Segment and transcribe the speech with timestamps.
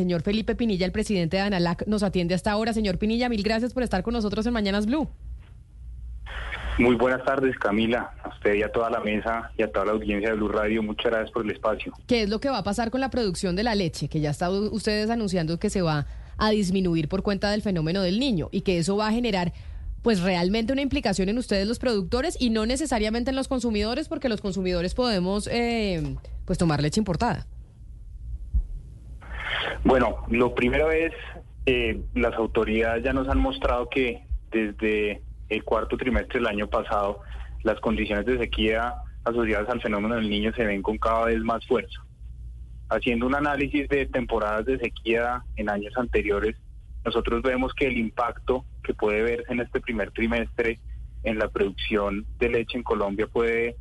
[0.00, 2.72] señor Felipe Pinilla, el presidente de Analac, nos atiende hasta ahora.
[2.72, 5.08] Señor Pinilla, mil gracias por estar con nosotros en Mañanas Blue.
[6.78, 9.92] Muy buenas tardes, Camila, a usted y a toda la mesa y a toda la
[9.92, 10.82] audiencia de Blue Radio.
[10.82, 11.92] Muchas gracias por el espacio.
[12.06, 14.08] ¿Qué es lo que va a pasar con la producción de la leche?
[14.08, 16.06] Que ya están ustedes anunciando que se va
[16.38, 19.52] a disminuir por cuenta del fenómeno del niño y que eso va a generar
[20.00, 24.30] pues realmente una implicación en ustedes los productores y no necesariamente en los consumidores porque
[24.30, 27.46] los consumidores podemos eh, pues tomar leche importada.
[29.84, 31.12] Bueno, lo primero es,
[31.66, 37.20] eh, las autoridades ya nos han mostrado que desde el cuarto trimestre del año pasado
[37.62, 41.64] las condiciones de sequía asociadas al fenómeno del niño se ven con cada vez más
[41.66, 42.00] fuerza.
[42.88, 46.56] Haciendo un análisis de temporadas de sequía en años anteriores,
[47.04, 50.80] nosotros vemos que el impacto que puede verse en este primer trimestre
[51.22, 53.76] en la producción de leche en Colombia puede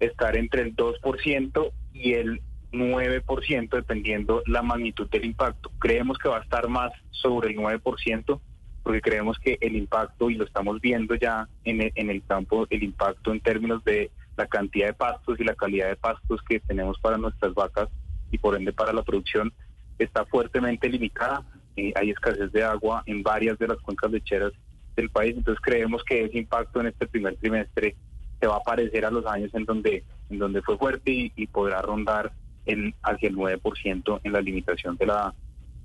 [0.00, 5.70] estar entre el 2% y el 9% dependiendo la magnitud del impacto.
[5.78, 8.40] Creemos que va a estar más sobre el 9%
[8.82, 12.68] porque creemos que el impacto, y lo estamos viendo ya en el, en el campo,
[12.70, 16.60] el impacto en términos de la cantidad de pastos y la calidad de pastos que
[16.60, 17.88] tenemos para nuestras vacas
[18.30, 19.52] y por ende para la producción
[19.98, 21.44] está fuertemente limitada.
[21.76, 24.52] Eh, hay escasez de agua en varias de las cuencas lecheras
[24.94, 27.96] del país, entonces creemos que ese impacto en este primer trimestre
[28.40, 31.82] se va a parecer a los años en donde, en donde fue fuerte y, podrá
[31.82, 32.32] rondar
[32.66, 35.34] en, hacia el 9% en la limitación de la,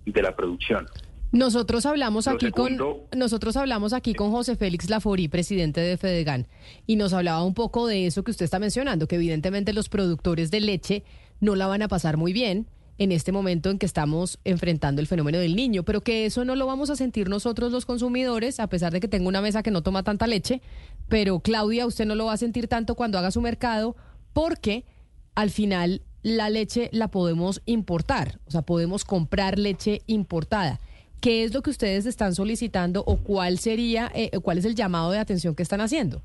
[0.06, 0.88] de la producción.
[1.32, 2.78] Nosotros hablamos aquí con
[3.16, 6.48] nosotros hablamos aquí con José Félix Laforí, presidente de Fedegan,
[6.86, 10.52] y nos hablaba un poco de eso que usted está mencionando, que evidentemente los productores
[10.52, 11.04] de leche
[11.40, 15.08] no la van a pasar muy bien en este momento en que estamos enfrentando el
[15.08, 18.68] fenómeno del niño, pero que eso no lo vamos a sentir nosotros los consumidores, a
[18.68, 20.62] pesar de que tengo una mesa que no toma tanta leche,
[21.08, 23.96] pero Claudia, usted no lo va a sentir tanto cuando haga su mercado,
[24.34, 24.86] porque
[25.34, 30.80] al final la leche la podemos importar, o sea, podemos comprar leche importada.
[31.22, 35.12] ¿Qué es lo que ustedes están solicitando o cuál sería, eh, cuál es el llamado
[35.12, 36.22] de atención que están haciendo?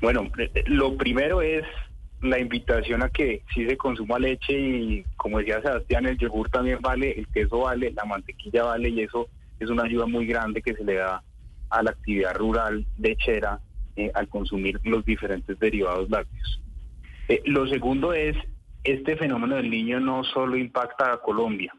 [0.00, 1.64] Bueno, eh, eh, lo primero es
[2.22, 6.78] la invitación a que si se consuma leche y como decía Sebastián, el yogur también
[6.80, 9.28] vale, el queso vale, la mantequilla vale y eso
[9.60, 11.22] es una ayuda muy grande que se le da
[11.70, 13.60] a la actividad rural lechera
[14.14, 16.62] al consumir los diferentes derivados lácteos.
[17.44, 18.36] Lo segundo es,
[18.84, 21.72] este fenómeno del niño no solo impacta a Colombia,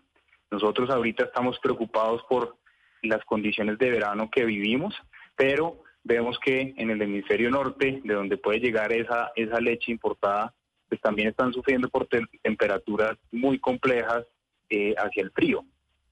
[0.53, 2.57] nosotros ahorita estamos preocupados por
[3.01, 4.93] las condiciones de verano que vivimos,
[5.35, 10.53] pero vemos que en el hemisferio norte, de donde puede llegar esa, esa leche importada,
[10.87, 12.07] pues también están sufriendo por
[12.43, 14.25] temperaturas muy complejas
[14.69, 15.65] eh, hacia el frío.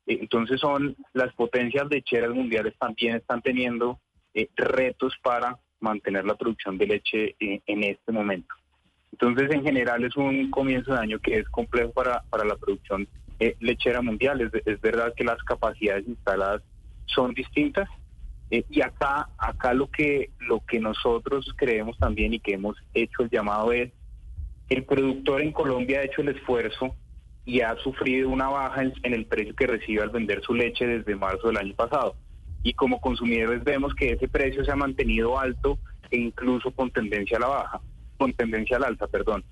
[0.08, 4.00] Eh, entonces son las potencias lecheras mundiales también están teniendo
[4.34, 8.56] eh, retos para mantener la producción de leche en este momento.
[9.12, 13.08] Entonces en general es un comienzo de año que es complejo para, para la producción
[13.40, 14.52] eh, lechera mundial.
[14.66, 16.62] Es, verdad que las capacidades instaladas
[17.08, 17.90] son distintas.
[18.52, 23.24] Eh, y acá, acá lo que, lo que nosotros creemos también y que hemos hecho
[23.24, 23.92] el llamado es,
[24.70, 26.96] el productor en Colombia ha hecho el esfuerzo
[27.44, 31.16] y ha sufrido una baja en, el precio que recibe al vender su leche desde
[31.16, 32.16] marzo del año pasado.
[32.64, 35.80] Y como consumidores vemos que ese precio se ha mantenido alto
[36.12, 37.82] e incluso con tendencia a la baja,
[38.22, 39.44] con tendencia al alza, perdón.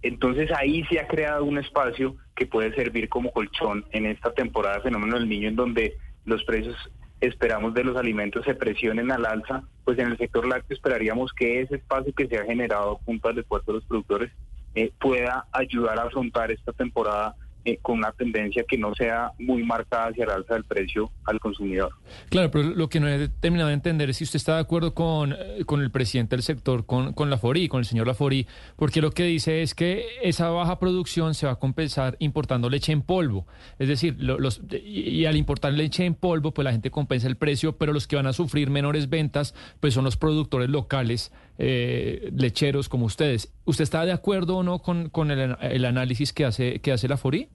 [0.00, 4.80] Entonces ahí se ha creado un espacio que puede servir como colchón en esta temporada
[4.82, 6.76] fenómeno del niño en donde los precios
[7.20, 11.62] esperamos de los alimentos se presionen al alza, pues en el sector lácteo esperaríamos que
[11.62, 14.30] ese espacio que se ha generado junto al esfuerzo de los productores
[14.76, 19.62] eh, pueda ayudar a afrontar esta temporada eh, con una tendencia que no sea muy
[19.62, 21.92] marcada hacia el alza del precio al consumidor.
[22.28, 24.94] Claro, pero lo que no he terminado de entender es si usted está de acuerdo
[24.94, 29.00] con, eh, con el presidente del sector, con, con Laforí, con el señor Laforí, porque
[29.00, 33.02] lo que dice es que esa baja producción se va a compensar importando leche en
[33.02, 33.46] polvo.
[33.78, 37.78] Es decir, los, y, al importar leche en polvo, pues la gente compensa el precio,
[37.78, 42.88] pero los que van a sufrir menores ventas, pues son los productores locales, eh, lecheros
[42.88, 43.52] como ustedes.
[43.64, 47.08] ¿Usted está de acuerdo o no con, con el, el análisis que hace, que hace
[47.08, 47.48] Laforí?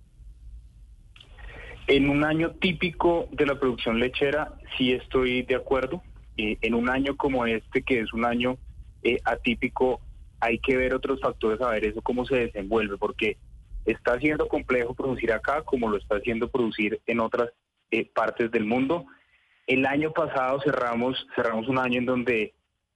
[1.87, 6.03] En un año típico de la producción lechera, sí estoy de acuerdo.
[6.37, 8.57] Eh, en un año como este, que es un año
[9.01, 9.99] eh, atípico,
[10.39, 13.37] hay que ver otros factores a ver eso cómo se desenvuelve, porque
[13.85, 17.49] está siendo complejo producir acá como lo está haciendo producir en otras
[17.91, 19.05] eh, partes del mundo.
[19.65, 22.53] El año pasado cerramos, cerramos un año en donde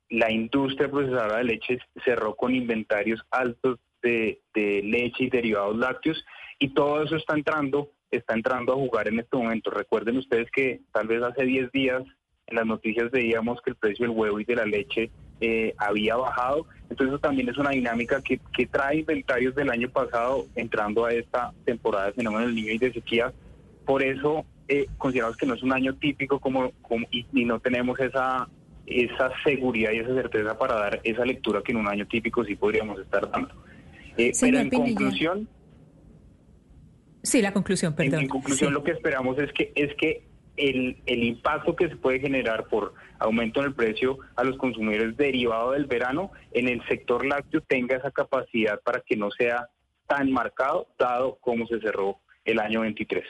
[0.10, 6.26] la industria procesadora de leche cerró con inventarios altos de, leche y derivados lácteos
[6.60, 9.72] y todo eso está entrando está entrando a jugar en este momento.
[9.72, 12.04] Recuerden ustedes que tal vez hace 10 días
[12.46, 15.10] en las noticias veíamos que el precio del huevo y de la leche
[15.42, 16.68] eh, había bajado.
[16.92, 21.54] Entonces también es una dinámica que, que trae inventarios del año pasado entrando a esta
[21.66, 23.34] temporada de fenómeno del niño y de sequía.
[23.84, 28.00] Por eso eh, consideramos que no es un año típico como, como y, no tenemos
[28.00, 28.48] esa
[28.86, 32.56] esa seguridad y esa certeza para dar esa lectura que en un año típico sí
[32.56, 33.54] podríamos estar dando.
[34.18, 35.50] Eh, pero en conclusión...
[37.22, 38.22] Sí, la conclusión, perdón.
[38.22, 40.26] En, conclusión, lo que esperamos es que es que
[40.58, 45.16] el, el impacto que se puede generar por aumento en el precio a los consumidores
[45.16, 49.70] derivado del verano en el sector lácteo tenga esa capacidad para que no sea
[50.08, 53.24] tan marcado, dado como se cerró el año 23.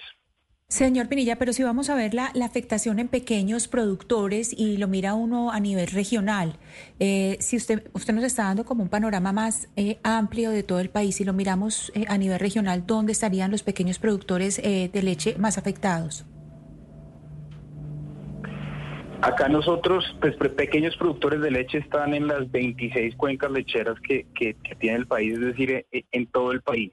[0.74, 5.14] Señor Pinilla, pero si vamos a ver la, afectación en pequeños productores y lo mira
[5.14, 6.56] uno a nivel regional,
[7.00, 10.80] eh, si usted, usted nos está dando como un panorama más eh, amplio de todo
[10.80, 15.02] el país y lo miramos eh, a nivel regional, ¿dónde estarían los pequeños productores de
[15.04, 16.26] leche más afectados?
[19.22, 24.56] Acá nosotros, pues pequeños productores de leche están en las 26 cuencas lecheras que, que,
[24.80, 26.92] tiene el país, es decir, en todo el país.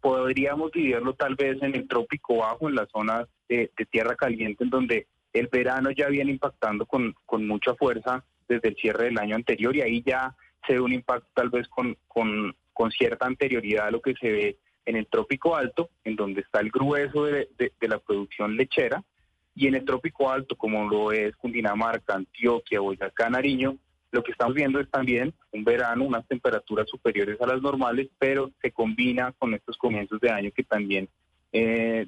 [0.00, 4.70] Podríamos dividirlo tal vez en el trópico bajo, en las zonas de, tierra caliente, en
[4.70, 9.36] donde el verano ya viene impactando con, con mucha fuerza desde el cierre del año
[9.36, 10.34] anterior y ahí ya
[10.66, 14.30] se ve un impacto tal vez con, con, con cierta anterioridad a lo que se
[14.30, 19.04] ve en el trópico alto, en donde está el grueso de, de la producción lechera,
[19.54, 23.76] y en el trópico alto, como lo es Cundinamarca, Antioquia, Boyacá, Nariño,
[24.12, 28.50] lo que estamos viendo es también un verano, unas temperaturas superiores a las normales, pero
[28.60, 31.08] se combina con estos comienzos de año que también
[31.52, 32.06] eh,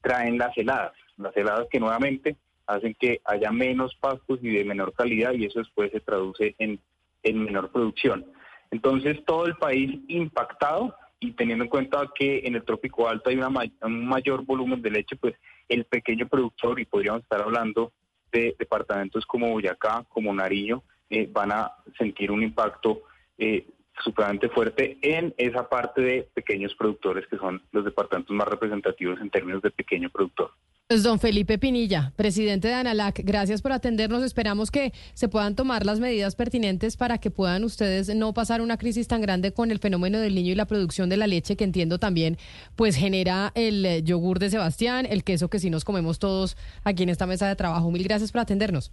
[0.00, 0.92] traen las heladas.
[1.16, 2.36] Las heladas que nuevamente
[2.66, 6.80] hacen que haya menos pastos y de menor calidad y eso después se traduce en,
[7.22, 8.26] en menor producción.
[8.70, 13.36] Entonces todo el país impactado y teniendo en cuenta que en el trópico alto hay
[13.36, 13.48] una
[13.82, 15.34] un mayor volumen de leche, pues
[15.68, 17.92] el pequeño productor, y podríamos estar hablando
[18.32, 20.82] de departamentos como Boyacá, como Nariño,
[21.14, 23.02] eh, van a sentir un impacto
[23.38, 23.64] eh,
[24.02, 29.30] supremamente fuerte en esa parte de pequeños productores que son los departamentos más representativos en
[29.30, 30.50] términos de pequeño productor.
[30.88, 34.24] Pues don Felipe Pinilla, presidente de ANALAC, gracias por atendernos.
[34.24, 38.76] Esperamos que se puedan tomar las medidas pertinentes para que puedan ustedes no pasar una
[38.76, 41.62] crisis tan grande con el fenómeno del niño y la producción de la leche, que
[41.62, 42.38] entiendo también
[42.74, 47.04] pues genera el eh, yogur de Sebastián, el queso que sí nos comemos todos aquí
[47.04, 47.90] en esta mesa de trabajo.
[47.92, 48.90] Mil gracias por atendernos.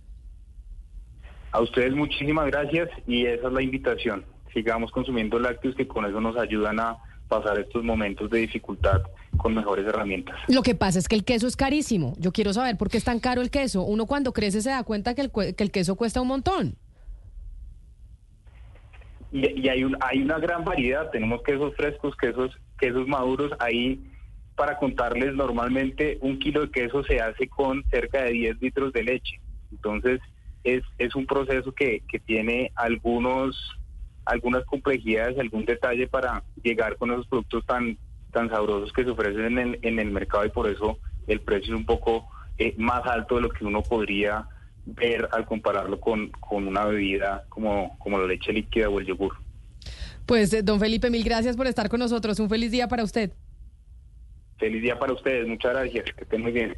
[1.52, 4.26] A ustedes muchísimas gracias y esa es la invitación.
[4.54, 9.02] Sigamos consumiendo lácteos que con eso nos ayudan a pasar estos momentos de dificultad
[9.38, 10.38] con mejores herramientas.
[10.50, 12.14] Lo que pasa es que el queso es carísimo.
[12.20, 13.84] Yo quiero saber por qué es tan caro el queso.
[13.84, 16.76] Uno cuando crece se da cuenta que el, que el queso cuesta un montón.
[19.32, 21.10] Y, hay, un, hay una gran variedad.
[21.10, 23.54] Tenemos quesos frescos, quesos, quesos maduros.
[23.60, 24.02] Ahí,
[24.56, 29.04] para contarles, normalmente un kilo de queso se hace con cerca de 10 litros de
[29.04, 29.40] leche.
[29.72, 30.20] Entonces,
[30.64, 33.78] es, es un proceso que, que tiene algunos
[34.24, 37.98] algunas complejidades, algún detalle para llegar con esos productos tan
[38.32, 40.98] tan sabrosos que se ofrecen en el, en el mercado y por eso
[41.28, 42.28] el precio es un poco
[42.58, 44.48] eh, más alto de lo que uno podría
[44.86, 49.36] ver al compararlo con, con una bebida como, como la leche líquida o el yogur.
[50.26, 52.40] Pues, eh, don Felipe, mil gracias por estar con nosotros.
[52.40, 53.32] Un feliz día para usted.
[54.58, 55.48] Feliz día para ustedes.
[55.48, 56.06] Muchas gracias.
[56.16, 56.76] Que estén muy bien.